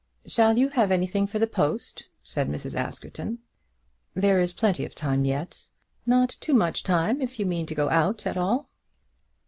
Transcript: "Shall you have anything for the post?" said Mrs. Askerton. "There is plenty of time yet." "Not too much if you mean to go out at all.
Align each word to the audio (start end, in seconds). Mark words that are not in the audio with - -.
"Shall 0.25 0.57
you 0.57 0.69
have 0.69 0.89
anything 0.91 1.27
for 1.27 1.37
the 1.37 1.45
post?" 1.45 2.07
said 2.23 2.49
Mrs. 2.49 2.75
Askerton. 2.75 3.37
"There 4.15 4.39
is 4.39 4.51
plenty 4.51 4.83
of 4.83 4.95
time 4.95 5.25
yet." 5.25 5.67
"Not 6.07 6.35
too 6.41 6.55
much 6.55 6.83
if 6.89 7.37
you 7.39 7.45
mean 7.45 7.67
to 7.67 7.75
go 7.75 7.87
out 7.87 8.25
at 8.25 8.35
all. 8.35 8.67